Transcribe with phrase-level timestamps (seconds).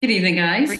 [0.00, 0.78] Good evening, guys.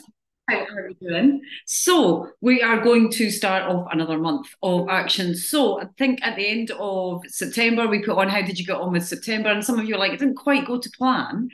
[0.48, 1.42] How are you doing?
[1.66, 5.34] So, we are going to start off another month of action.
[5.34, 8.76] So, I think at the end of September, we put on How Did You Get
[8.76, 9.48] On with September?
[9.48, 11.48] And some of you are like, it didn't quite go to plan.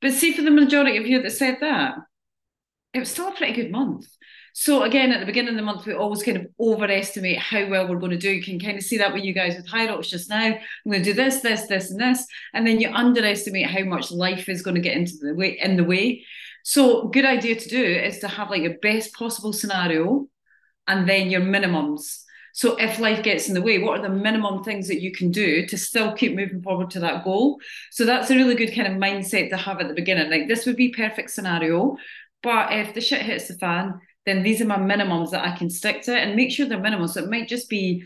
[0.00, 1.94] But see, for the majority of you that said that,
[2.92, 4.08] it was still a pretty good month.
[4.52, 7.86] So again, at the beginning of the month, we always kind of overestimate how well
[7.86, 8.32] we're going to do.
[8.32, 10.44] You can kind of see that with you guys with HYROX just now.
[10.44, 10.60] I'm
[10.90, 14.48] going to do this, this, this, and this, and then you underestimate how much life
[14.48, 16.24] is going to get into the way in the way.
[16.68, 20.26] So, good idea to do is to have like your best possible scenario
[20.88, 22.24] and then your minimums.
[22.54, 25.30] So, if life gets in the way, what are the minimum things that you can
[25.30, 27.60] do to still keep moving forward to that goal?
[27.92, 30.28] So, that's a really good kind of mindset to have at the beginning.
[30.28, 31.98] Like, this would be perfect scenario,
[32.42, 35.70] but if the shit hits the fan, then these are my minimums that I can
[35.70, 37.06] stick to and make sure they're minimum.
[37.06, 38.02] So, it might just be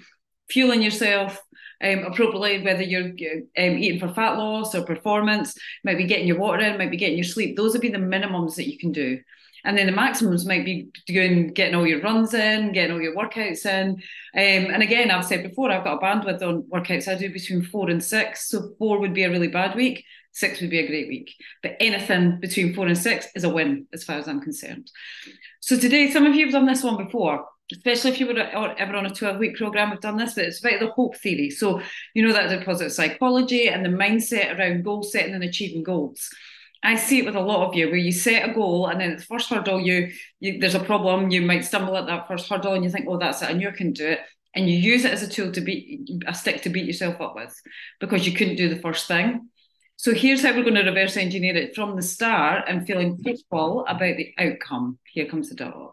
[0.50, 1.40] fueling yourself
[1.82, 6.38] um, appropriately, whether you're um, eating for fat loss or performance, might be getting your
[6.38, 7.56] water in, might be getting your sleep.
[7.56, 9.20] Those would be the minimums that you can do.
[9.64, 13.14] And then the maximums might be doing getting all your runs in, getting all your
[13.14, 13.90] workouts in.
[13.90, 17.08] Um, and again, I've said before, I've got a bandwidth on workouts.
[17.08, 18.48] I do between four and six.
[18.48, 21.34] So four would be a really bad week, six would be a great week.
[21.62, 24.90] But anything between four and six is a win, as far as I'm concerned.
[25.60, 28.96] So today, some of you have done this one before especially if you were ever
[28.96, 31.50] on a 12 week program, have done this, but it's about the hope theory.
[31.50, 31.80] So,
[32.14, 36.28] you know, that the positive psychology and the mindset around goal setting and achieving goals.
[36.82, 39.16] I see it with a lot of you where you set a goal and then
[39.16, 42.72] the first hurdle, you, you there's a problem, you might stumble at that first hurdle
[42.72, 44.20] and you think, oh, that's it, and you can do it.
[44.54, 47.36] And you use it as a tool to beat a stick to beat yourself up
[47.36, 47.54] with
[48.00, 49.48] because you couldn't do the first thing.
[49.96, 53.84] So here's how we're going to reverse engineer it from the start and feeling hopeful
[53.86, 54.98] about the outcome.
[55.04, 55.92] Here comes the dog.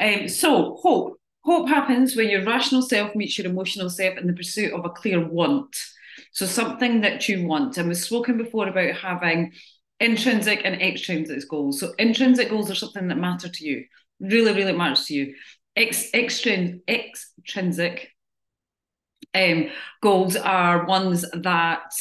[0.00, 1.14] Um, so, hope.
[1.44, 4.90] Hope happens when your rational self meets your emotional self in the pursuit of a
[4.90, 5.76] clear want.
[6.32, 7.78] So, something that you want.
[7.78, 9.52] And we've spoken before about having
[9.98, 11.80] intrinsic and extrinsic goals.
[11.80, 13.84] So, intrinsic goals are something that matter to you,
[14.20, 15.34] really, really matters to you.
[15.74, 18.10] Ex- extrin- extrinsic
[19.34, 19.70] um,
[20.02, 21.92] goals are ones that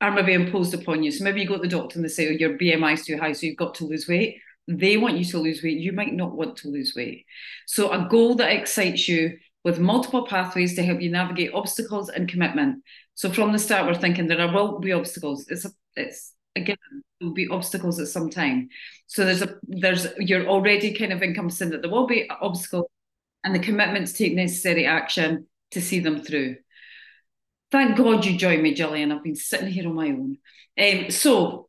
[0.00, 1.10] are maybe imposed upon you.
[1.10, 3.18] So maybe you go to the doctor and they say, oh, your BMI is too
[3.18, 6.14] high, so you've got to lose weight they want you to lose weight, you might
[6.14, 7.26] not want to lose weight.
[7.66, 12.28] So, a goal that excites you with multiple pathways to help you navigate obstacles and
[12.28, 12.82] commitment.
[13.14, 15.46] So, from the start, we're thinking there will be obstacles.
[15.48, 18.68] It's a, it's again there will be obstacles at some time.
[19.06, 22.86] So there's a there's you're already kind of encompassing that there will be obstacles,
[23.44, 26.56] and the commitment to take necessary action to see them through.
[27.70, 29.12] Thank God you joined me, Gillian.
[29.12, 30.38] I've been sitting here on my own.
[30.78, 31.68] Um, so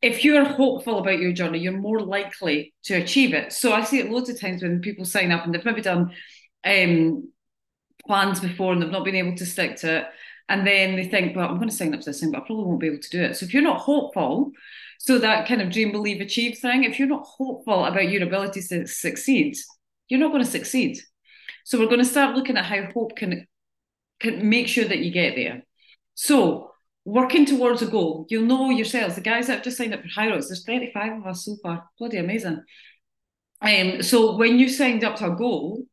[0.00, 3.52] if you're hopeful about your journey, you're more likely to achieve it.
[3.52, 6.12] So I see it loads of times when people sign up and they've maybe done
[6.64, 7.30] um,
[8.06, 10.06] plans before and they've not been able to stick to it.
[10.48, 12.46] And then they think, well, I'm going to sign up to this thing, but I
[12.46, 13.36] probably won't be able to do it.
[13.36, 14.52] So if you're not hopeful,
[14.98, 18.62] so that kind of dream, believe, achieve thing, if you're not hopeful about your ability
[18.62, 19.56] to succeed,
[20.08, 20.98] you're not going to succeed.
[21.64, 23.46] So we're going to start looking at how hope can,
[24.20, 25.64] can make sure that you get there.
[26.14, 26.65] So
[27.06, 28.26] working towards a goal.
[28.28, 29.14] You'll know yourselves.
[29.14, 31.84] The guys that have just signed up for HYROX, there's 35 of us so far.
[31.98, 32.62] Bloody amazing.
[33.62, 35.84] Um, so when you signed up to a goal,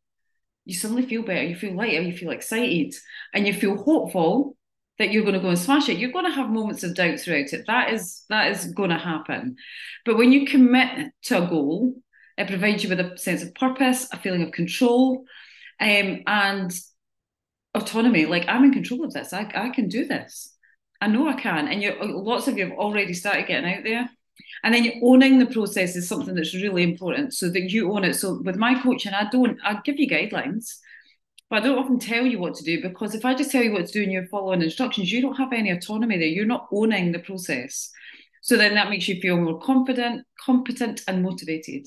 [0.65, 2.95] you suddenly feel better, you feel lighter, you feel excited,
[3.33, 4.57] and you feel hopeful
[4.97, 5.97] that you're going to go and smash it.
[5.97, 7.65] You're going to have moments of doubt throughout it.
[7.67, 9.57] That is that is going to happen.
[10.05, 11.93] But when you commit to a goal,
[12.37, 15.25] it provides you with a sense of purpose, a feeling of control,
[15.79, 16.73] um, and
[17.75, 18.25] autonomy.
[18.25, 19.31] Like I'm in control of this.
[19.31, 20.52] I, I can do this.
[21.03, 21.67] I know I can.
[21.67, 24.09] And you lots of you have already started getting out there.
[24.63, 28.13] And then owning the process is something that's really important so that you own it.
[28.13, 30.77] So with my coaching, I don't, I give you guidelines,
[31.49, 33.73] but I don't often tell you what to do because if I just tell you
[33.73, 36.27] what to do and you're following instructions, you don't have any autonomy there.
[36.27, 37.91] You're not owning the process.
[38.41, 41.85] So then that makes you feel more confident, competent, and motivated.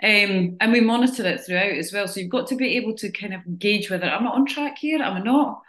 [0.00, 2.06] Um, and we monitor it throughout as well.
[2.06, 4.78] So you've got to be able to kind of gauge whether I'm not on track
[4.78, 5.60] here, I'm not?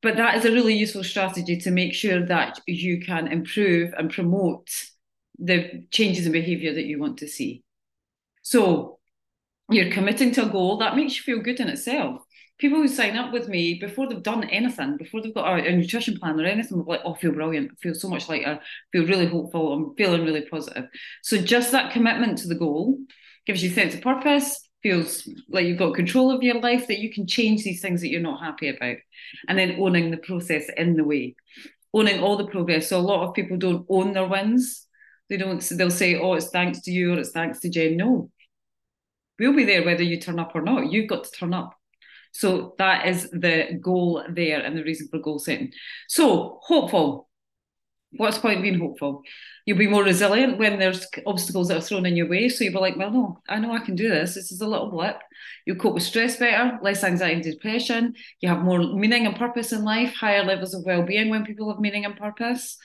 [0.00, 4.10] But that is a really useful strategy to make sure that you can improve and
[4.10, 4.68] promote
[5.38, 7.62] the changes in behavior that you want to see.
[8.42, 8.98] So
[9.70, 12.22] you're committing to a goal that makes you feel good in itself.
[12.58, 15.76] People who sign up with me before they've done anything, before they've got a, a
[15.76, 18.58] nutrition plan or anything, like, oh, I feel brilliant, I feel so much lighter,
[18.90, 20.86] feel really hopeful, I'm feeling really positive.
[21.22, 22.98] So just that commitment to the goal
[23.46, 27.12] gives you sense of purpose, feels like you've got control of your life, that you
[27.12, 28.96] can change these things that you're not happy about,
[29.48, 31.34] and then owning the process in the way,
[31.92, 32.88] owning all the progress.
[32.88, 34.86] So a lot of people don't own their wins.
[35.28, 35.60] They don't.
[35.60, 38.30] They'll say, "Oh, it's thanks to you," or "It's thanks to Jen." No,
[39.38, 40.90] we'll be there whether you turn up or not.
[40.90, 41.74] You've got to turn up.
[42.32, 45.72] So that is the goal there and the reason for goal setting.
[46.08, 47.27] So hopeful.
[48.16, 49.22] What's the point being hopeful?
[49.66, 52.48] You'll be more resilient when there's obstacles that are thrown in your way.
[52.48, 54.34] So you'll be like, well, no, I know I can do this.
[54.34, 55.18] This is a little blip.
[55.66, 58.14] You'll cope with stress better, less anxiety and depression.
[58.40, 61.80] You have more meaning and purpose in life, higher levels of well-being when people have
[61.80, 62.78] meaning and purpose,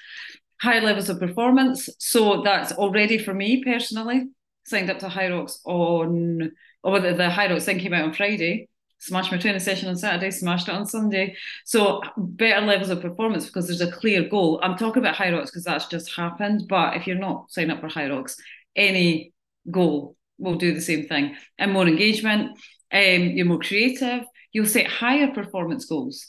[0.62, 1.90] higher levels of performance.
[2.00, 4.25] So that's already for me personally.
[4.66, 6.52] Signed up to Hyrox on,
[6.84, 8.70] or the, the Hyrox thing came out on Friday
[9.03, 11.35] smashed my training session on Saturday, smashed it on Sunday.
[11.65, 14.61] So better levels of performance because there's a clear goal.
[14.63, 16.63] I'm talking about Hyrox because that's just happened.
[16.69, 18.38] But if you're not signing up for Hyrox,
[18.77, 19.33] any
[19.69, 21.35] goal will do the same thing.
[21.57, 22.57] And more engagement,
[22.94, 24.23] um, you're more creative,
[24.53, 26.25] you'll set higher performance goals.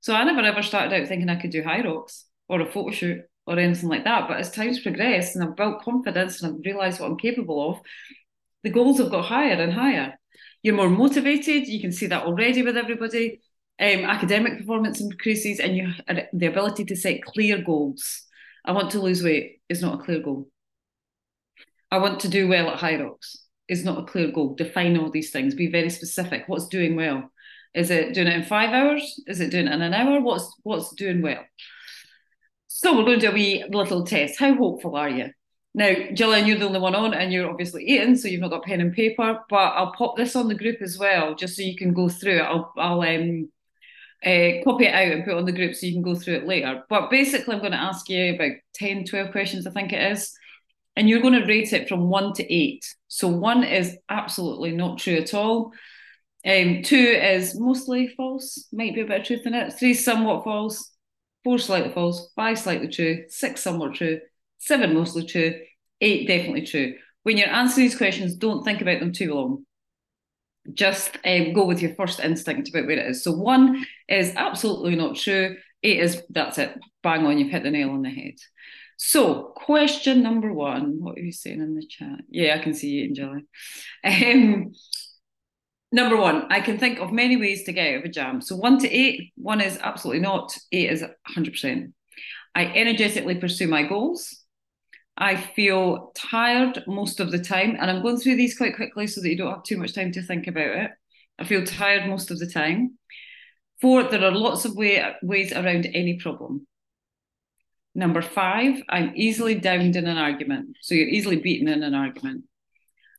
[0.00, 3.22] So I never ever started out thinking I could do Hyrox or a photo shoot
[3.46, 4.28] or anything like that.
[4.28, 7.80] But as time's progressed and I've built confidence and I've realised what I'm capable of,
[8.64, 10.18] the goals have got higher and higher
[10.62, 11.68] you're more motivated.
[11.68, 13.40] You can see that already with everybody.
[13.80, 15.92] Um, academic performance increases, and you
[16.32, 18.24] the ability to set clear goals.
[18.64, 20.48] I want to lose weight is not a clear goal.
[21.90, 23.36] I want to do well at Hyrox
[23.68, 24.54] is not a clear goal.
[24.54, 25.54] Define all these things.
[25.54, 26.44] Be very specific.
[26.46, 27.30] What's doing well?
[27.74, 29.22] Is it doing it in five hours?
[29.26, 30.20] Is it doing it in an hour?
[30.20, 31.44] What's what's doing well?
[32.66, 34.38] So we're going to do a wee little test.
[34.38, 35.30] How hopeful are you?
[35.78, 38.64] Now, Gillian, you're the only one on, and you're obviously eating, so you've not got
[38.64, 39.38] pen and paper.
[39.48, 42.38] But I'll pop this on the group as well, just so you can go through
[42.38, 42.42] it.
[42.42, 43.48] I'll, I'll um,
[44.26, 46.34] uh, copy it out and put it on the group so you can go through
[46.34, 46.82] it later.
[46.88, 50.36] But basically, I'm going to ask you about 10, 12 questions, I think it is.
[50.96, 52.92] And you're going to rate it from one to eight.
[53.06, 55.70] So one is absolutely not true at all.
[56.44, 59.74] Um, two is mostly false, might be a bit of truth in it.
[59.74, 60.90] Three, somewhat false.
[61.44, 62.32] Four, slightly false.
[62.34, 63.26] Five, slightly true.
[63.28, 64.18] Six, somewhat true
[64.58, 65.54] seven mostly true,
[66.00, 66.94] eight definitely true.
[67.22, 69.64] When you're answering these questions, don't think about them too long.
[70.72, 73.24] Just um, go with your first instinct about where it is.
[73.24, 75.56] So one is absolutely not true.
[75.82, 78.34] Eight is that's it, bang on, you've hit the nail on the head.
[79.00, 80.96] So, question number one.
[81.00, 82.18] What are you saying in the chat?
[82.28, 83.40] Yeah, I can see you, Angela.
[84.02, 84.72] Um,
[85.92, 88.40] number one, I can think of many ways to get out of a jam.
[88.40, 91.04] So, one to eight, one is absolutely not, eight is
[91.36, 91.92] 100%.
[92.56, 94.44] I energetically pursue my goals.
[95.20, 99.20] I feel tired most of the time, and I'm going through these quite quickly so
[99.20, 100.90] that you don't have too much time to think about it.
[101.40, 102.98] I feel tired most of the time.
[103.80, 106.66] Four, there are lots of way, ways around any problem.
[107.96, 110.76] Number five, I'm easily downed in an argument.
[110.82, 112.44] So you're easily beaten in an argument.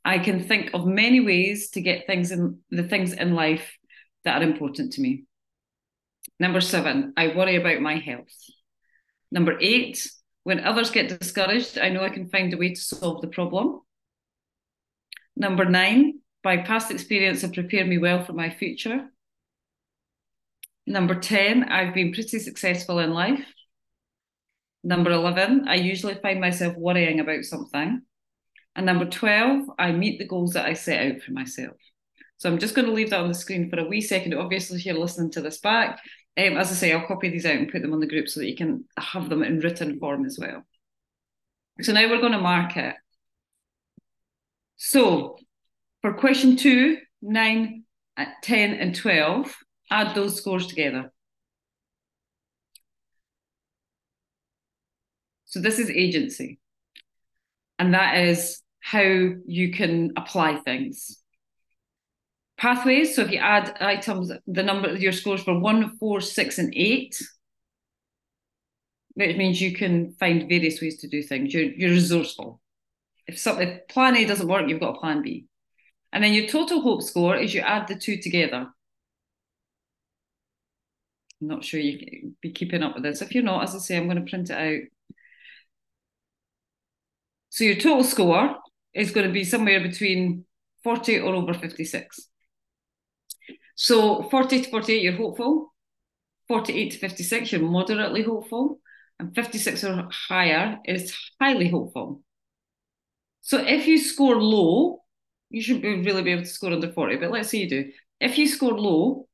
[0.06, 3.78] I can think of many ways to get things in the things in life
[4.24, 5.26] that are important to me.
[6.40, 8.34] Number seven, I worry about my health.
[9.32, 10.10] Number eight,
[10.44, 13.82] when others get discouraged, I know I can find a way to solve the problem.
[15.36, 19.10] Number nine, by past experience, have prepared me well for my future.
[20.86, 23.46] Number 10, I've been pretty successful in life.
[24.84, 28.02] Number 11, I usually find myself worrying about something.
[28.76, 31.76] And number 12, I meet the goals that I set out for myself.
[32.38, 34.34] So I'm just going to leave that on the screen for a wee second.
[34.34, 36.00] Obviously, if you're listening to this back,
[36.48, 38.40] um, as I say, I'll copy these out and put them on the group so
[38.40, 40.64] that you can have them in written form as well.
[41.82, 42.96] So now we're going to mark it.
[44.78, 45.38] So
[46.02, 47.84] for question two, nine,
[48.18, 49.56] uh, 10 and 12,
[49.92, 51.12] add those scores together.
[55.46, 56.60] So this is agency.
[57.80, 61.20] And that is how you can apply things
[62.60, 63.16] pathways.
[63.16, 66.74] So if you add items, the number of your scores for one, four, six, and
[66.76, 67.20] eight,
[69.16, 71.54] which means you can find various ways to do things.
[71.54, 72.62] You're you're resourceful.
[73.28, 75.46] If something plan A doesn't work, you've got a plan B.
[76.12, 78.68] And then your total hope score is you add the two together.
[81.42, 83.22] I'm not sure you can be keeping up with this.
[83.22, 84.88] If you're not, as I say, I'm going to print it out.
[87.50, 88.58] So your total score
[88.94, 90.46] is going to be somewhere between
[90.84, 92.30] 40 or over 56.
[93.82, 95.74] So 40 to 48, you're hopeful.
[96.50, 98.82] 48 to 56, you're moderately hopeful.
[99.20, 102.22] And 56 or higher is highly hopeful.
[103.40, 105.04] So if you score low,
[105.50, 107.92] you should really be able to score under 40, but let's say you do.
[108.20, 109.29] If you score low,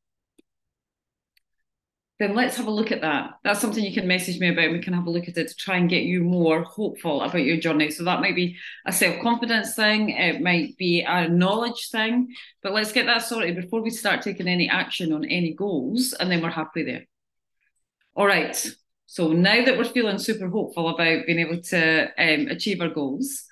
[2.17, 3.31] then let's have a look at that.
[3.43, 4.71] That's something you can message me about.
[4.71, 7.43] We can have a look at it to try and get you more hopeful about
[7.43, 7.91] your journey.
[7.91, 12.71] So that might be a self confidence thing, it might be a knowledge thing, but
[12.71, 16.41] let's get that sorted before we start taking any action on any goals, and then
[16.41, 17.05] we're happy there.
[18.15, 18.55] All right.
[19.07, 23.43] So now that we're feeling super hopeful about being able to um, achieve our goals,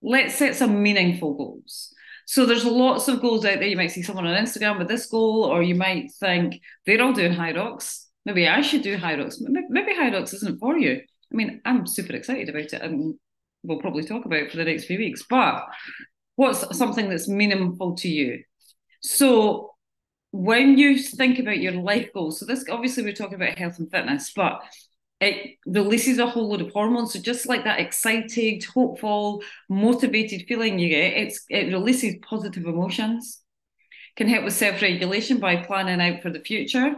[0.00, 1.92] let's set some meaningful goals.
[2.32, 3.68] So there's lots of goals out there.
[3.68, 7.12] You might see someone on Instagram with this goal, or you might think they're all
[7.12, 8.06] doing Hyrox.
[8.24, 9.34] Maybe I should do Hyrox.
[9.38, 10.92] Maybe Hyrox isn't for you.
[11.02, 13.16] I mean, I'm super excited about it and
[13.62, 15.24] we'll probably talk about it for the next few weeks.
[15.28, 15.66] But
[16.36, 18.44] what's something that's meaningful to you?
[19.02, 19.74] So
[20.30, 23.90] when you think about your life goals, so this obviously we're talking about health and
[23.90, 24.62] fitness, but
[25.22, 27.12] it releases a whole load of hormones.
[27.12, 33.40] So just like that excited, hopeful, motivated feeling you get, it's it releases positive emotions.
[34.16, 36.96] Can help with self-regulation by planning out for the future.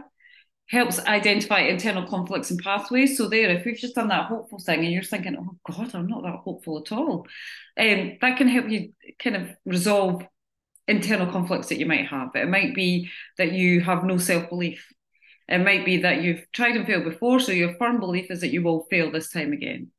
[0.67, 3.15] Helps identify internal conflicts and pathways.
[3.15, 6.07] So there, if we've just done that hopeful thing and you're thinking, oh God, I'm
[6.07, 7.27] not that hopeful at all,
[7.77, 10.23] um, that can help you kind of resolve
[10.87, 12.31] internal conflicts that you might have.
[12.33, 14.91] It might be that you have no self belief.
[15.47, 18.51] It might be that you've tried and failed before, so your firm belief is that
[18.51, 19.91] you will fail this time again.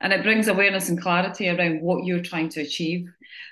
[0.00, 3.06] And it brings awareness and clarity around what you're trying to achieve.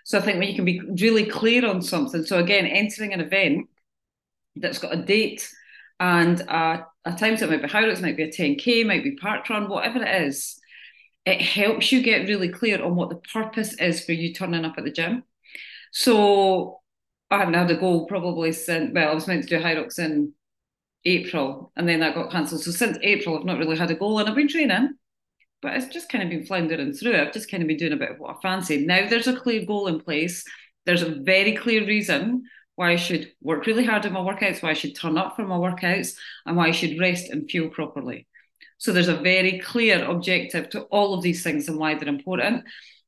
[0.05, 3.21] So I think when you can be really clear on something, so again, entering an
[3.21, 3.69] event
[4.57, 5.49] that's got a date
[6.01, 9.17] and a, a time, so it might be Hyrox, might be a 10K, might be
[9.17, 10.61] park run, whatever it is,
[11.25, 14.75] it helps you get really clear on what the purpose is for you turning up
[14.77, 15.23] at the gym.
[15.93, 16.81] So
[17.31, 20.35] I haven't had a goal probably since, well, I was meant to do Hyrox in
[21.05, 22.63] April and then that got cancelled.
[22.63, 24.91] So since April, I've not really had a goal and I've been training,
[25.63, 27.17] but it's just kind of been floundering through.
[27.17, 28.85] I've just kind of been doing a bit of what I fancy.
[28.87, 30.45] Now there's a clear goal in place.
[30.87, 32.45] There's a very clear reason
[32.77, 35.47] why I should work really hard at my workouts, why I should turn up for
[35.47, 38.27] my workouts, and why I should rest and fuel properly.
[38.79, 42.65] So there's a very clear objective to all of these things and why they're important.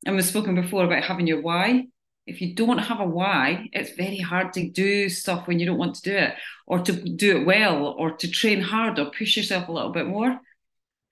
[0.06, 1.86] And we've spoken before about having your why
[2.26, 5.78] if you don't have a why, it's very hard to do stuff when you don't
[5.78, 6.34] want to do it,
[6.66, 10.06] or to do it well, or to train hard, or push yourself a little bit
[10.06, 10.40] more.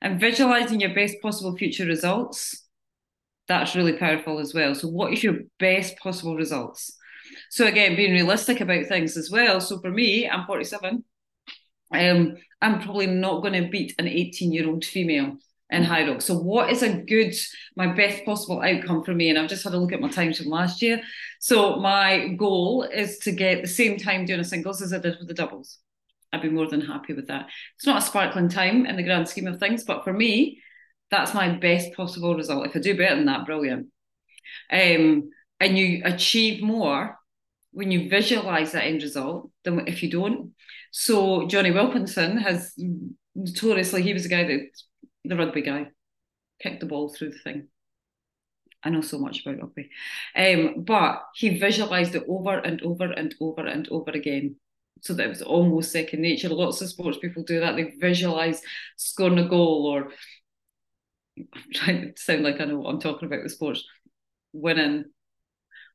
[0.01, 2.67] And visualizing your best possible future results,
[3.47, 4.75] that's really powerful as well.
[4.75, 6.97] So, what is your best possible results?
[7.49, 9.61] So, again, being realistic about things as well.
[9.61, 11.05] So, for me, I'm 47.
[11.93, 15.37] Um, I'm probably not going to beat an 18 year old female
[15.75, 16.23] in Hyrox.
[16.23, 17.35] So, what is a good,
[17.77, 19.31] my best possible outcome for me?
[19.31, 21.03] And I've just had a look at my times from last year.
[21.41, 25.17] So, my goal is to get the same time doing a singles as I did
[25.19, 25.79] with the doubles.
[26.33, 27.49] I'd be more than happy with that.
[27.77, 30.61] It's not a sparkling time in the grand scheme of things, but for me,
[31.11, 32.67] that's my best possible result.
[32.67, 33.87] If I do better than that, brilliant.
[34.71, 37.19] Um, and you achieve more
[37.71, 40.53] when you visualize that end result than if you don't.
[40.91, 42.73] So Jonny Wilkinson has
[43.35, 44.69] notoriously, he was a guy that
[45.25, 45.89] the rugby guy,
[46.61, 47.69] kicked the ball through the thing.
[48.83, 49.91] I know so much about rugby.
[50.37, 54.57] Um, but he visualised it over and over and over and over again.
[55.01, 56.49] So that it was almost second nature.
[56.49, 57.77] Lots of sports people do that.
[57.77, 58.63] They visualise
[58.97, 60.13] scoring a goal or
[61.37, 63.85] I'm trying to sound like I know what I'm talking about with sports,
[64.53, 65.07] winning.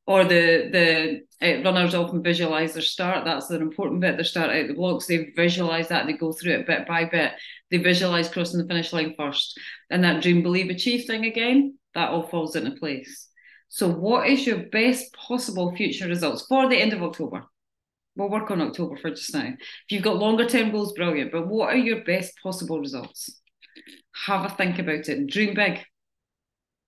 [0.09, 3.25] Or the the uh, runners often visualise their start.
[3.25, 4.17] That's an important bit.
[4.17, 5.05] They start out the blocks.
[5.05, 6.07] They visualise that.
[6.07, 7.33] They go through it bit by bit
[7.69, 9.59] they visualize crossing the finish line first.
[9.89, 13.27] And that dream, believe, achieve thing again, that all falls into place.
[13.69, 17.45] So, what is your best possible future results for the end of October?
[18.15, 19.45] We'll work on October for just now.
[19.45, 21.31] If you've got longer term goals, brilliant.
[21.31, 23.39] But what are your best possible results?
[24.25, 25.27] Have a think about it.
[25.27, 25.79] Dream big.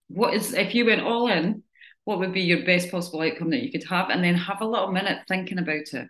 [0.07, 1.63] What is, if you went all in,
[2.11, 4.09] what would be your best possible outcome that you could have?
[4.09, 6.07] And then have a little minute thinking about it.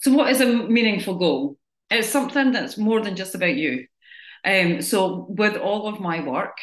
[0.00, 1.56] So, what is a meaningful goal?
[1.90, 3.86] it's something that's more than just about you.
[4.44, 6.58] Um, so with all of my work,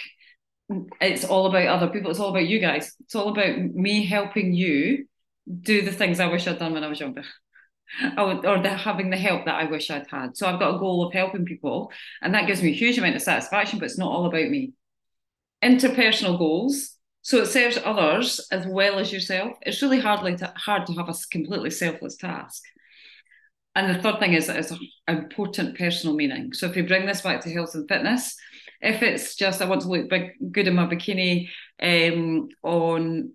[0.99, 2.11] it's all about other people.
[2.11, 2.95] It's all about you guys.
[3.01, 5.07] It's all about me helping you
[5.61, 7.23] do the things I wish I'd done when I was younger.
[8.17, 10.37] or, the, having the help that I wish I'd had.
[10.37, 13.15] So I've got a goal of helping people, and that gives me a huge amount
[13.15, 13.79] of satisfaction.
[13.79, 14.73] But it's not all about me.
[15.63, 16.95] Interpersonal goals.
[17.23, 19.53] So it serves others as well as yourself.
[19.61, 22.63] It's really hardly to, hard to have a completely selfless task.
[23.75, 26.53] And the third thing is that it's an important personal meaning.
[26.53, 28.35] So if we bring this back to health and fitness,
[28.81, 31.49] if it's just I want to look big, good in my bikini
[31.81, 33.31] um, on,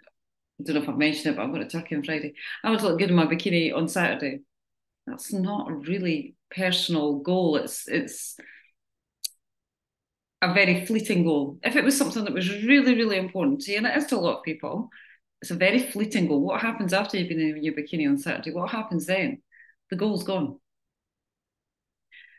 [0.60, 2.34] I don't know if I've mentioned it, but I'm going to Turkey on Friday.
[2.64, 4.40] I want to look good in my bikini on Saturday.
[5.06, 7.56] That's not a really personal goal.
[7.56, 8.36] It's it's
[10.50, 11.58] a very fleeting goal.
[11.62, 14.16] If it was something that was really, really important to you, and it is to
[14.16, 14.90] a lot of people,
[15.42, 16.40] it's a very fleeting goal.
[16.40, 18.52] What happens after you've been in your bikini on Saturday?
[18.52, 19.42] What happens then?
[19.90, 20.58] the goal's gone.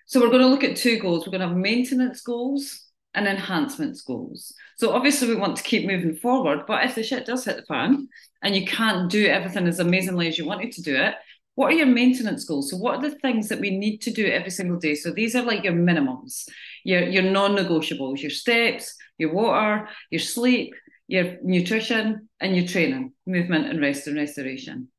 [0.06, 1.26] So we're going to look at two goals.
[1.26, 4.54] We're going to have maintenance goals and enhancements goals.
[4.78, 7.64] So obviously we want to keep moving forward, but if the shit does hit the
[7.64, 8.08] fan
[8.44, 11.16] and you can't do everything as amazingly as you wanted to do it,
[11.56, 12.70] what are your maintenance goals?
[12.70, 14.94] So what are the things that we need to do every single day?
[14.94, 16.48] So these are like your minimums,
[16.84, 20.74] your your non-negotiables, your steps, your water, your sleep,
[21.08, 24.90] your nutrition, and your training, movement and rest and restoration.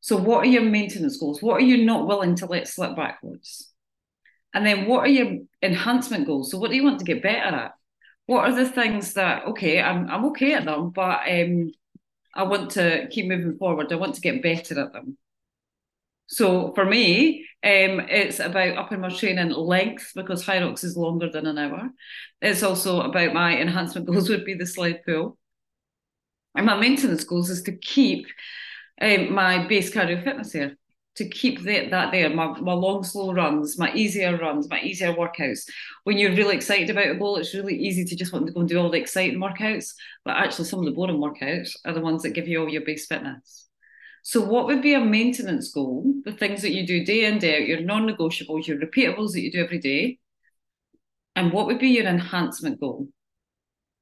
[0.00, 1.42] So, what are your maintenance goals?
[1.42, 3.70] What are you not willing to let slip backwards?
[4.52, 6.50] And then what are your enhancement goals?
[6.50, 7.72] So what do you want to get better at?
[8.26, 11.72] What are the things that okay, I'm I'm okay at them, but um,
[12.34, 13.92] I want to keep moving forward.
[13.92, 15.18] I want to get better at them.
[16.30, 21.46] So for me, um, it's about upping my training length because Hyrox is longer than
[21.46, 21.90] an hour.
[22.40, 25.36] It's also about my enhancement goals would be the sled pull.
[26.54, 28.26] And my maintenance goals is to keep
[29.00, 30.76] um, my base cardio fitness here,
[31.16, 35.12] to keep the, that there, my, my long, slow runs, my easier runs, my easier
[35.12, 35.68] workouts.
[36.04, 38.60] When you're really excited about a goal, it's really easy to just want to go
[38.60, 39.94] and do all the exciting workouts.
[40.24, 42.84] But actually, some of the boring workouts are the ones that give you all your
[42.84, 43.69] base fitness.
[44.22, 46.04] So, what would be a maintenance goal?
[46.24, 49.40] The things that you do day in, day out, your non negotiables, your repeatables that
[49.40, 50.18] you do every day.
[51.36, 53.08] And what would be your enhancement goal?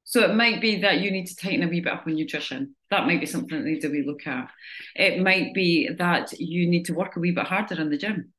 [0.03, 2.75] So it might be that you need to tighten a wee bit up on nutrition.
[2.89, 4.49] That might be something that needs a wee look at.
[4.95, 8.33] It might be that you need to work a wee bit harder in the gym.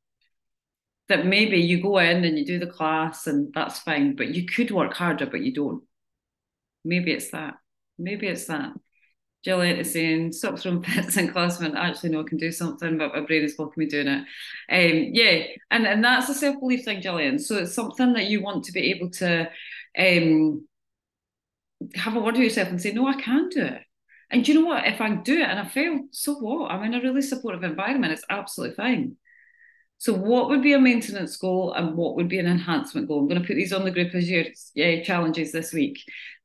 [1.09, 4.47] That maybe you go in and you do the class and that's fine, but you
[4.47, 5.85] could work harder, but you don't.
[6.85, 7.55] Maybe it's that.
[7.99, 8.73] Maybe it's that.
[9.42, 12.99] Gillian is saying, stop throwing pits in class when actually no, I can do something,
[12.99, 14.20] but my brain is blocking me doing it.
[14.70, 17.38] Um, yeah, and, and that's a self belief thing, Gillian.
[17.38, 19.50] So it's something that you want to be able to
[19.99, 20.66] um,
[21.94, 23.82] have a word with yourself and say, no, I can do it.
[24.30, 24.87] And do you know what?
[24.87, 26.70] If I do it and I fail, so what?
[26.70, 28.12] I'm in a really supportive environment.
[28.12, 29.16] It's absolutely fine.
[29.99, 33.20] So, what would be a maintenance goal and what would be an enhancement goal?
[33.20, 34.44] I'm going to put these on the group as your
[34.75, 36.00] yeah, challenges this week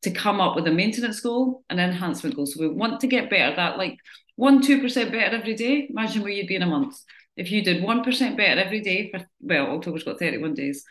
[0.05, 2.45] to come up with a maintenance goal and enhancement goal.
[2.45, 3.99] So, we want to get better that like
[4.35, 5.87] one, 2% better every day.
[5.89, 6.97] Imagine where you'd be in a month.
[7.37, 10.83] If you did 1% better every day for, well, October's got 31 days,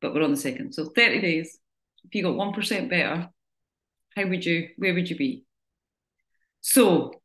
[0.00, 0.72] but we're on the second.
[0.72, 1.58] So, 30 days.
[2.04, 3.28] If you got 1% better,
[4.16, 5.44] how would you, where would you be?
[6.60, 7.20] So,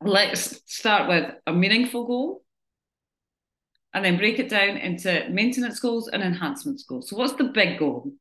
[0.00, 2.44] let's start with a meaningful goal
[3.92, 7.08] and then break it down into maintenance goals and enhancement goals.
[7.08, 8.12] So, what's the big goal?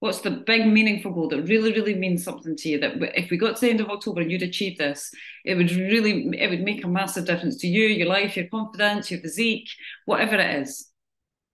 [0.00, 2.80] What's the big meaningful goal that really, really means something to you?
[2.80, 5.10] That if we got to the end of October and you'd achieve this,
[5.44, 9.10] it would really, it would make a massive difference to you, your life, your confidence,
[9.10, 9.68] your physique,
[10.06, 10.90] whatever it is.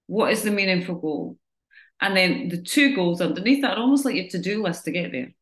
[0.06, 1.38] What is the meaningful goal?
[2.00, 5.10] And then the two goals underneath that are almost like your to-do list to get
[5.10, 5.34] there.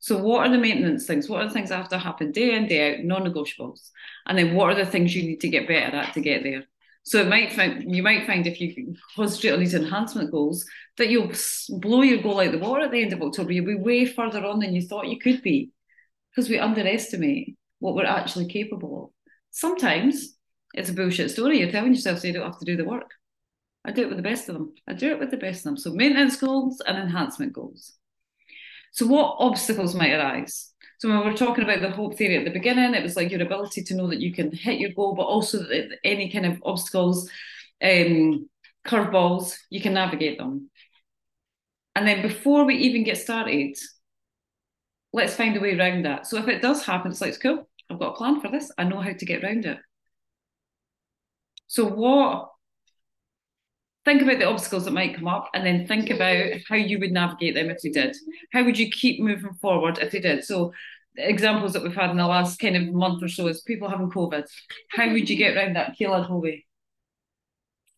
[0.00, 1.28] So, what are the maintenance things?
[1.28, 3.90] What are the things that have to happen day in, day out, non negotiables?
[4.26, 6.64] And then, what are the things you need to get better at to get there?
[7.02, 10.64] So it might find you might find if you concentrate on these enhancement goals
[10.98, 11.32] that you'll
[11.80, 13.52] blow your goal out the water at the end of October.
[13.52, 15.70] You'll be way further on than you thought you could be
[16.30, 19.10] because we underestimate what we're actually capable of.
[19.50, 20.36] Sometimes
[20.74, 21.58] it's a bullshit story.
[21.58, 23.10] You're telling yourself so you don't have to do the work.
[23.84, 24.74] I do it with the best of them.
[24.86, 25.76] I do it with the best of them.
[25.78, 27.94] So maintenance goals and enhancement goals.
[28.92, 30.69] So what obstacles might arise?
[31.00, 33.30] So when we were talking about the hope theory at the beginning, it was like
[33.30, 36.44] your ability to know that you can hit your goal, but also that any kind
[36.44, 37.30] of obstacles,
[37.82, 38.50] um,
[38.86, 40.68] curveballs, you can navigate them.
[41.94, 43.78] And then before we even get started,
[45.14, 46.26] let's find a way around that.
[46.26, 48.70] So if it does happen, it's like, cool, I've got a plan for this.
[48.76, 49.78] I know how to get around it.
[51.66, 52.50] So what
[54.04, 57.12] think about the obstacles that might come up and then think about how you would
[57.12, 58.16] navigate them if they did.
[58.52, 60.44] How would you keep moving forward if they did?
[60.44, 60.72] So
[61.16, 64.10] examples that we've had in the last kind of month or so is people having
[64.10, 64.46] COVID.
[64.90, 65.96] How would you get around that?
[65.98, 66.66] Kayla Hovey.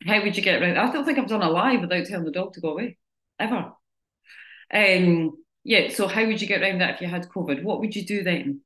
[0.07, 0.79] How would you get around?
[0.79, 2.99] I don't think I've done a live without telling the dog to go away,
[3.39, 3.73] ever.
[4.73, 7.63] Um, yeah, so how would you get around that if you had COVID?
[7.63, 8.63] What would you do then?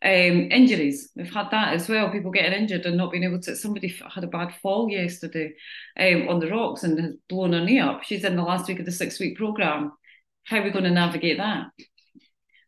[0.00, 2.10] Um, injuries, we've had that as well.
[2.10, 3.56] People getting injured and not being able to.
[3.56, 5.54] Somebody had a bad fall yesterday
[5.98, 8.04] um, on the rocks and has blown her knee up.
[8.04, 9.92] She's in the last week of the six week program.
[10.44, 11.66] How are we going to navigate that?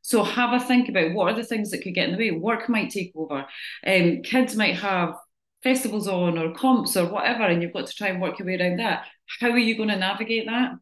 [0.03, 2.37] So have a think about what are the things that could get in the way.
[2.37, 3.47] Work might take over.
[3.87, 5.15] Um, kids might have
[5.63, 8.59] festivals on or comps or whatever, and you've got to try and work your way
[8.59, 9.05] around that.
[9.39, 10.73] How are you going to navigate that?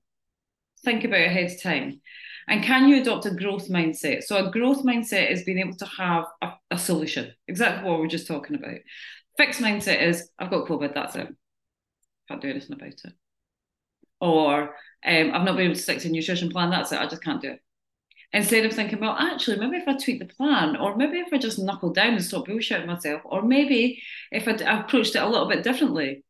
[0.85, 2.01] Think about ahead of time.
[2.49, 4.25] And can you adopt a growth mindset?
[4.25, 8.07] So, a growth mindset is being able to have a, a solution, exactly what we
[8.07, 8.79] are just talking about.
[9.37, 11.29] Fixed mindset is I've got COVID, that's it.
[12.27, 13.13] Can't do anything about it.
[14.21, 17.07] Or um, I've not been able to stick to a nutrition plan, that's it, I
[17.07, 17.61] just can't do it.
[18.33, 21.39] Instead of thinking, well, actually, maybe if I tweak the plan, or maybe if I
[21.39, 25.49] just knuckle down and stop bullshitting myself, or maybe if I, approached it a little
[25.49, 26.25] bit differently,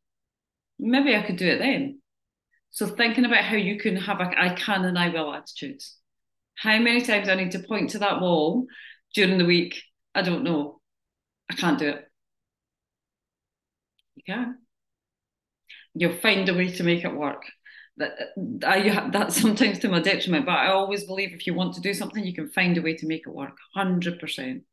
[0.78, 2.00] maybe I could do it then.
[2.70, 5.80] So thinking about how you can have a I can and I will attitude.
[6.60, 8.66] How many times I need to point to that wall
[9.14, 9.80] during the week?
[10.14, 10.80] I don't know.
[11.50, 12.04] I can't do it.
[14.16, 14.58] You can.
[15.94, 17.42] You'll find a way to make it work.
[17.96, 18.12] That
[18.64, 21.94] I that's sometimes to my detriment, but I always believe if you want to do
[21.94, 23.56] something, you can find a way to make it work.
[23.74, 24.64] Hundred percent.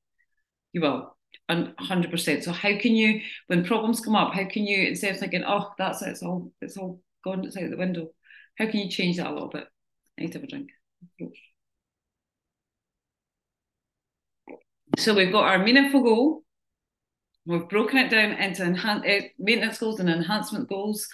[0.74, 1.17] You will.
[1.50, 2.43] And hundred percent.
[2.43, 5.71] So how can you, when problems come up, how can you instead of thinking, oh,
[5.78, 8.10] that's it, it's all it's all gone, it's out the window.
[8.58, 9.65] How can you change that a little bit?
[10.17, 10.69] I need to have a drink.
[14.98, 16.43] So we've got our meaningful goal.
[17.45, 21.08] We've broken it down into enhan- uh, maintenance goals and enhancement goals.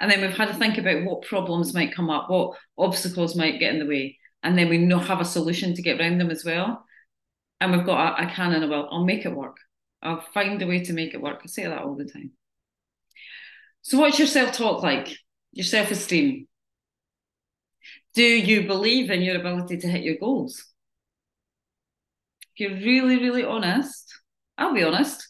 [0.00, 3.60] And then we've had to think about what problems might come up, what obstacles might
[3.60, 4.18] get in the way.
[4.42, 6.84] And then we know, have a solution to get around them as well.
[7.60, 9.56] And we've got, a, I can and I will, I'll make it work.
[10.02, 11.40] I'll find a way to make it work.
[11.44, 12.32] I say that all the time.
[13.82, 15.16] So, what's your self talk like?
[15.52, 16.48] Your self esteem?
[18.14, 20.71] Do you believe in your ability to hit your goals?
[22.62, 24.14] You're really, really honest,
[24.56, 25.26] I'll be honest.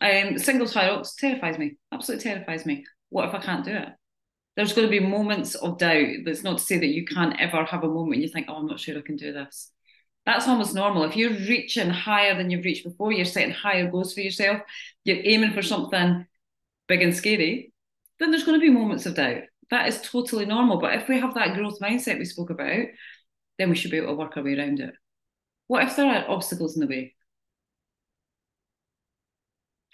[0.00, 1.76] Um, singles oaks terrifies me.
[1.92, 2.84] Absolutely terrifies me.
[3.08, 3.88] What if I can't do it?
[4.56, 6.08] There's going to be moments of doubt.
[6.24, 8.66] That's not to say that you can't ever have a moment you think, "Oh, I'm
[8.66, 9.70] not sure I can do this."
[10.26, 11.04] That's almost normal.
[11.04, 14.62] If you're reaching higher than you've reached before, you're setting higher goals for yourself.
[15.04, 16.26] You're aiming for something
[16.88, 17.72] big and scary.
[18.18, 19.42] Then there's going to be moments of doubt.
[19.70, 20.80] That is totally normal.
[20.80, 22.86] But if we have that growth mindset we spoke about,
[23.58, 24.94] then we should be able to work our way around it.
[25.72, 27.14] What if there are obstacles in the way?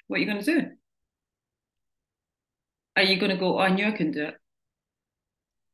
[0.09, 0.71] What are you going to do?
[2.97, 4.35] Are you going to go, oh, I knew I can do it?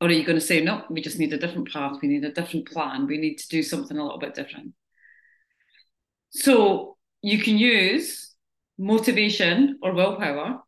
[0.02, 2.22] Or are you going to say, no, we just need a different path, we need
[2.22, 4.74] a different plan, we need to do something a little bit different?
[6.28, 8.34] So you can use
[8.76, 10.58] motivation or willpower,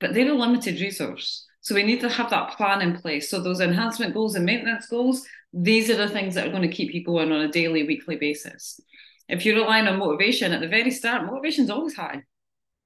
[0.00, 1.46] but they're a limited resource.
[1.60, 3.30] So we need to have that plan in place.
[3.30, 5.24] So those enhancement goals and maintenance goals,
[5.54, 8.16] these are the things that are going to keep you going on a daily, weekly
[8.16, 8.80] basis.
[9.28, 12.22] If you're relying on motivation at the very start, motivation's always high.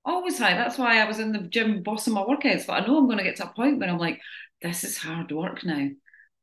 [0.05, 0.55] Always high.
[0.55, 2.67] That's why I was in the gym bossing my workouts.
[2.67, 4.21] But I know I'm going to get to a point where I'm like,
[4.63, 5.89] this is hard work now.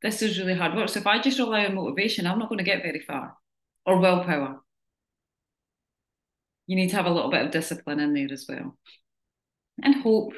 [0.02, 0.88] This is really hard work.
[0.88, 3.36] So if I just rely on motivation, I'm not going to get very far.
[3.86, 4.60] Or willpower.
[6.66, 8.76] You need to have a little bit of discipline in there as well.
[9.82, 10.34] And hope.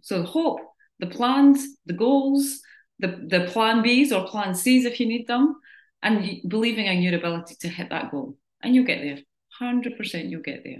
[0.00, 0.60] So hope
[0.98, 2.60] the plans, the goals,
[2.98, 5.56] the, the plan Bs or plan Cs if you need them,
[6.02, 8.36] and believing in your ability to hit that goal.
[8.62, 9.18] And you'll get there.
[9.60, 10.78] 100% you'll get there.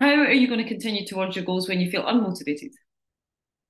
[0.00, 2.70] How are you going to continue towards your goals when you feel unmotivated?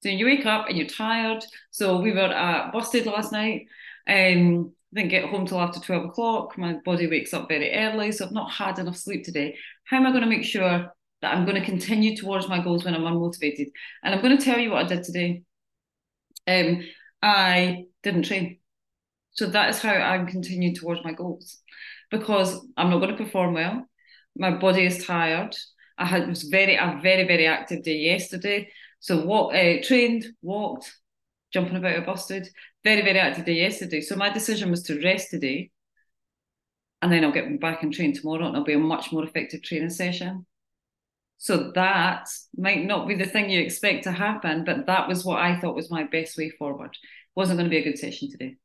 [0.02, 1.44] So you wake up and you're tired.
[1.70, 3.66] So we were Busted last night.
[4.08, 6.56] Um, didn't get home till after 12 o'clock.
[6.56, 9.56] My body wakes up very early, so I've not had enough sleep today.
[9.84, 10.90] How am I going to make sure
[11.22, 13.70] that I'm going to continue towards my goals when I'm unmotivated.
[14.02, 15.42] And I'm going to tell you what I did today.
[16.46, 16.82] Um,
[17.22, 18.58] I didn't train.
[19.32, 21.60] So that is how I'm continuing towards my goals
[22.10, 23.86] because I'm not going to perform well.
[24.36, 25.56] My body is tired.
[25.98, 28.70] I had was very a very very active day yesterday.
[29.00, 30.94] So what uh, trained, walked,
[31.52, 32.48] jumping about a busted.
[32.84, 34.00] Very very active day yesterday.
[34.00, 35.70] So my decision was to rest today,
[37.02, 39.62] and then I'll get back and train tomorrow, and it'll be a much more effective
[39.62, 40.46] training session.
[41.38, 45.40] So that might not be the thing you expect to happen, but that was what
[45.40, 46.96] I thought was my best way forward.
[47.34, 48.56] Wasn't going to be a good session today.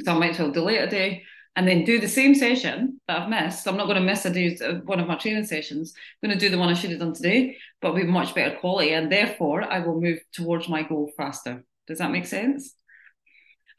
[0.00, 1.22] So I might as well delay it a day
[1.54, 3.66] and then do the same session that I've missed.
[3.68, 5.92] I'm not going to miss a day, uh, one of my training sessions.
[6.22, 8.56] I'm going to do the one I should have done today, but with much better
[8.56, 8.92] quality.
[8.92, 11.64] And therefore, I will move towards my goal faster.
[11.86, 12.74] Does that make sense?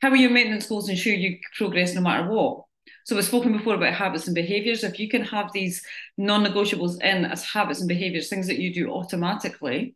[0.02, 2.63] How are your maintenance goals ensure you progress no matter what?
[3.06, 4.84] So we've spoken before about habits and behaviours.
[4.84, 5.84] If you can have these
[6.18, 9.96] non-negotiables in as habits and behaviours, things that you do automatically,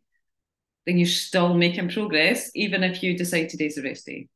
[0.86, 4.28] then you're still making progress, even if you decide today's a rest day.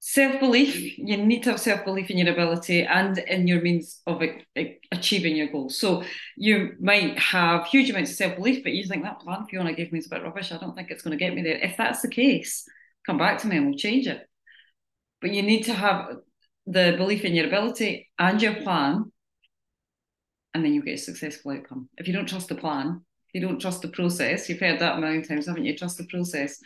[0.00, 4.22] Self-belief, you need to have self-belief in your ability and in your means of
[4.92, 5.78] achieving your goals.
[5.78, 6.04] So
[6.36, 9.98] you might have huge amounts of self-belief, but you think that plan Fiona gave me
[9.98, 10.52] is a bit rubbish.
[10.52, 11.58] I don't think it's going to get me there.
[11.58, 12.64] If that's the case,
[13.04, 14.24] come back to me and we'll change it.
[15.20, 16.16] But you need to have
[16.68, 19.10] the belief in your ability and your plan,
[20.52, 21.88] and then you get a successful outcome.
[21.96, 23.02] If you don't trust the plan,
[23.32, 25.76] you don't trust the process, you've heard that a million times, haven't you?
[25.76, 26.58] Trust the process.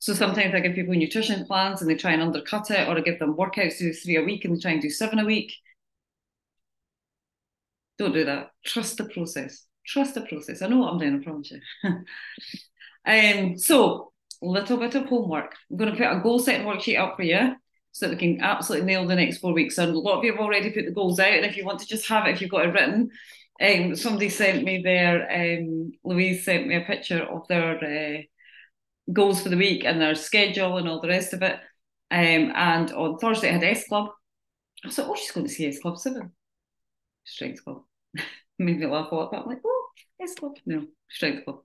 [0.00, 3.00] So sometimes I give people nutrition plans and they try and undercut it, or I
[3.00, 5.52] give them workouts do three a week and they try and do seven a week.
[7.98, 8.50] Don't do that.
[8.66, 9.66] Trust the process.
[9.86, 10.62] Trust the process.
[10.62, 11.60] I know what I'm doing, I promise you.
[13.06, 14.12] um, so,
[14.42, 15.54] a little bit of homework.
[15.70, 17.54] I'm going to put a goal setting worksheet up for you
[17.94, 19.78] so that we can absolutely nail the next four weeks.
[19.78, 21.32] And a lot of you have already put the goals out.
[21.32, 23.08] And if you want to just have it, if you've got it written,
[23.62, 27.76] um, somebody sent me their, um, Louise sent me a picture of their
[28.18, 28.22] uh,
[29.12, 31.54] goals for the week and their schedule and all the rest of it.
[32.10, 34.08] Um, and on Thursday, I had S Club.
[34.84, 36.32] I thought, oh, she's going to see S Club 7.
[37.22, 37.82] Strength Club.
[38.58, 39.88] Made me laugh a lot, but I'm like, oh,
[40.20, 40.56] S Club.
[40.66, 41.60] No, Strength Club.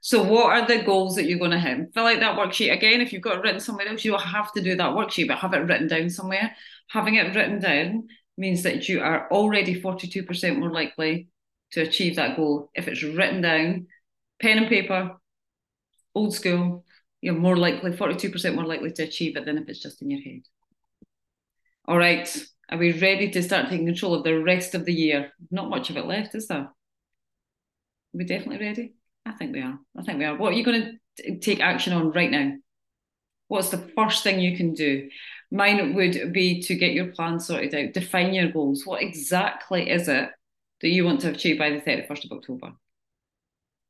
[0.00, 1.94] So, what are the goals that you're going to hit?
[1.94, 3.00] Fill out that worksheet again.
[3.00, 5.54] If you've got it written somewhere else, you'll have to do that worksheet, but have
[5.54, 6.54] it written down somewhere.
[6.88, 11.28] Having it written down means that you are already 42% more likely
[11.72, 13.86] to achieve that goal if it's written down,
[14.40, 15.16] pen and paper,
[16.14, 16.84] old school,
[17.20, 20.20] you're more likely, 42% more likely to achieve it than if it's just in your
[20.20, 20.42] head.
[21.86, 22.28] All right.
[22.70, 25.32] Are we ready to start taking control of the rest of the year?
[25.50, 26.58] Not much of it left, is there?
[26.58, 26.74] Are
[28.12, 28.94] we definitely ready?
[29.26, 29.78] I think we are.
[29.96, 30.36] I think we are.
[30.36, 32.52] What are you going to take action on right now?
[33.48, 35.08] What's the first thing you can do?
[35.50, 38.84] Mine would be to get your plan sorted out, define your goals.
[38.84, 40.30] What exactly is it
[40.80, 42.72] that you want to achieve by the 31st of October?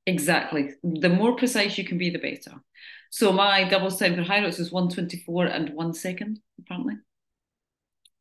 [0.06, 0.70] Exactly.
[0.82, 2.60] The more precise you can be, the better.
[3.10, 6.94] So my doubles time for HYROX is 124 and one second, apparently.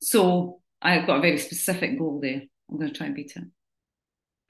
[0.02, 2.44] So I've got a very specific goal there.
[2.70, 3.44] I'm going to try and beat it.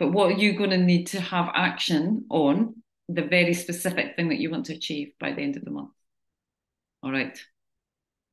[0.04, 4.28] But what are you going to need to have action on the very specific thing
[4.28, 5.92] that you want to achieve by the end of the month?
[7.02, 7.40] All right.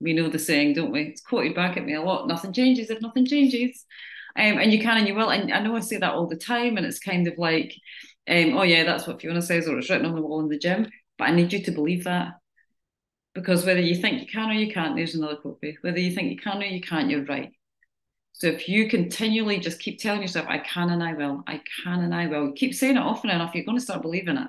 [0.01, 1.03] We know the saying, don't we?
[1.03, 2.27] It's quoted back at me a lot.
[2.27, 3.87] Nothing changes if nothing changes.
[4.37, 5.31] Um, and you can and you will.
[5.31, 7.73] And I know I say that all the time, and it's kind of like,
[8.29, 10.59] um, oh yeah, that's what Fiona says, or it's written on the wall in the
[10.59, 10.91] gym.
[11.19, 12.33] But I need you to believe that.
[13.33, 15.79] Because whether you think you can or you can't, there's another copy.
[15.83, 17.53] Whether you think you can or you can't, you're right.
[18.41, 22.01] So if you continually just keep telling yourself, I can and I will, I can
[22.01, 24.49] and I will, keep saying it often enough, you're going to start believing it.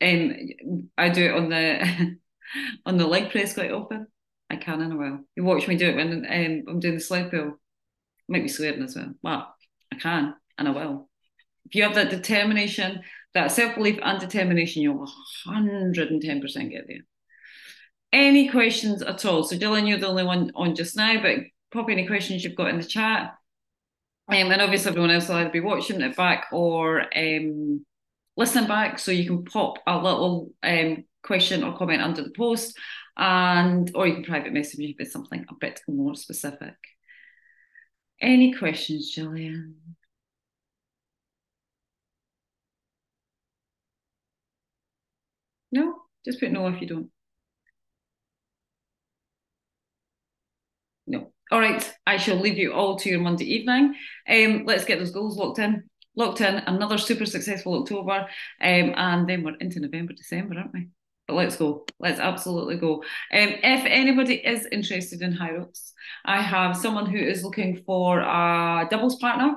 [0.00, 2.16] Um, I do it on the
[2.86, 4.06] on the leg press quite often.
[4.48, 5.20] I can and I will.
[5.34, 7.58] You watch me do it when um, I'm doing the sled pull.
[8.28, 9.12] Might be swearing as well.
[9.22, 9.54] Well,
[9.92, 11.08] I can and I will.
[11.64, 13.00] If you have that determination,
[13.34, 15.08] that self belief and determination, you'll
[15.44, 16.98] 110% get there.
[18.12, 19.42] Any questions at all?
[19.42, 21.38] So, Dylan, you're the only one on just now, but
[21.72, 23.34] pop any questions you've got in the chat.
[24.28, 27.84] Um, and obviously, everyone else will either be watching it back or um,
[28.36, 28.98] listening back.
[28.98, 32.78] So, you can pop a little um, question or comment under the post,
[33.16, 36.76] and or you can private message me if it's something a bit more specific.
[38.20, 39.76] Any questions, Gillian?
[45.72, 47.10] No, just put no if you don't.
[51.06, 51.32] No.
[51.50, 53.96] All right, I shall leave you all to your Monday evening.
[54.28, 55.82] Um, let's get those goals locked in.
[56.14, 58.28] Locked in another super successful October,
[58.60, 60.88] um, and then we're into November, December, aren't we?
[61.26, 61.86] But let's go.
[61.98, 62.96] Let's absolutely go.
[62.96, 63.02] Um,
[63.62, 65.92] if anybody is interested in Hyrox,
[66.24, 69.56] I have someone who is looking for a doubles partner.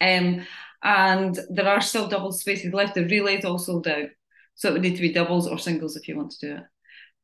[0.00, 0.46] Um,
[0.82, 2.94] and there are still doubles spaces left.
[2.94, 4.08] The relay's all sold out.
[4.54, 6.62] So it would need to be doubles or singles if you want to do it.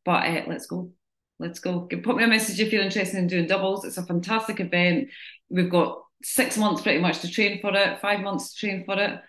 [0.05, 0.91] But uh, let's go.
[1.39, 1.81] Let's go.
[1.81, 3.85] Put me a message if you're interested in doing doubles.
[3.85, 5.09] It's a fantastic event.
[5.51, 8.99] We've got six months pretty much to train for it, five months to train for
[8.99, 9.21] it.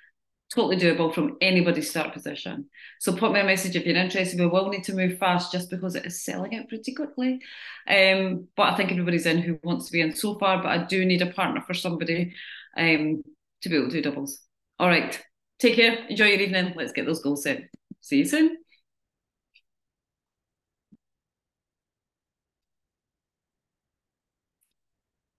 [0.54, 2.70] Totally doable from anybody's start position.
[3.02, 4.40] So put me a message if you're interested.
[4.40, 7.42] We will need to move fast just because it is selling out pretty quickly.
[7.86, 10.64] Um, but I think everybody's in who wants to be in so far.
[10.64, 12.34] But I do need a partner for somebody
[12.78, 13.24] um,
[13.64, 14.40] to be able to do doubles.
[14.80, 15.22] All right.
[15.60, 16.06] Take care.
[16.08, 16.74] Enjoy your evening.
[16.78, 17.64] Let's get those goals set.
[18.00, 18.58] See you soon.